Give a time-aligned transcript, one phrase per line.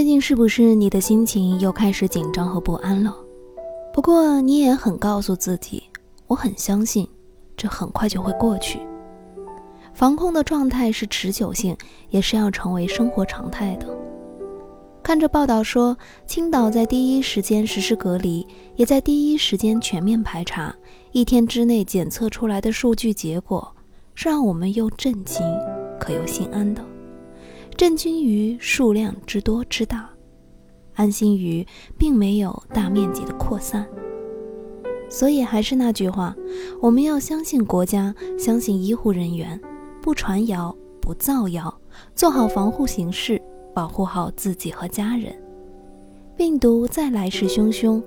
[0.00, 3.14] 最近是不是你的心情又开始紧张和不安了？
[3.92, 5.82] 不过你也很告诉自己，
[6.26, 7.06] 我很相信，
[7.54, 8.80] 这很快就会过去。
[9.92, 11.76] 防控的状态是持久性，
[12.08, 13.86] 也是要成为生活常态的。
[15.02, 15.94] 看着报道说，
[16.26, 18.46] 青岛在第一时间实施隔离，
[18.76, 20.74] 也在第一时间全面排查，
[21.12, 23.70] 一天之内检测出来的数据结果，
[24.14, 25.42] 是让我们又震惊，
[26.00, 26.82] 可又心安的。
[27.80, 30.10] 震惊于数量之多之大，
[30.96, 31.66] 安心于
[31.96, 33.88] 并没有大面积的扩散。
[35.08, 36.36] 所以还是那句话，
[36.82, 39.58] 我们要相信国家，相信医护人员，
[40.02, 41.74] 不传谣，不造谣，
[42.14, 43.40] 做好防护形势，
[43.74, 45.34] 保护好自己和家人。
[46.36, 48.02] 病毒再来势汹汹，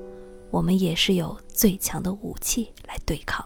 [0.52, 3.44] 我们也是有最强的武器来对抗。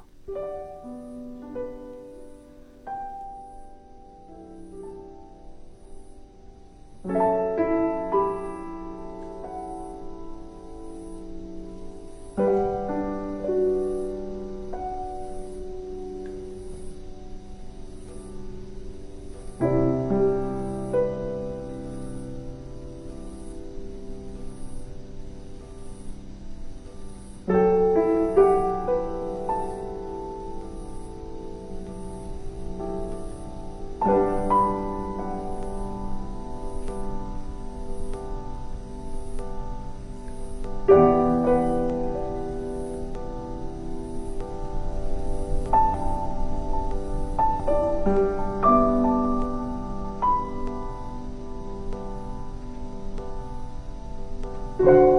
[54.87, 55.16] You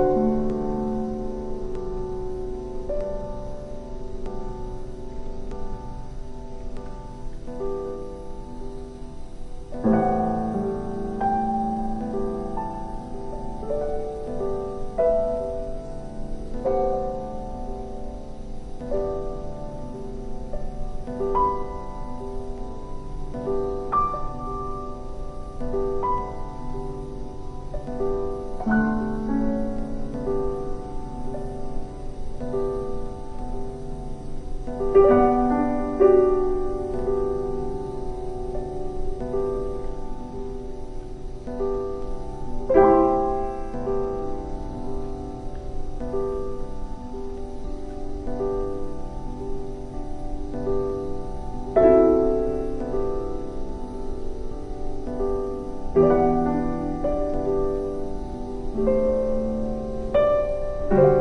[58.79, 58.89] Thank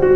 [0.02, 0.07] you.